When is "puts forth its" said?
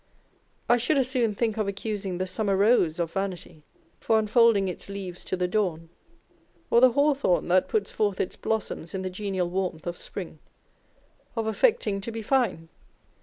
7.67-8.35